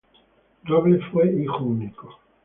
[0.65, 2.09] Robles fue hijo único.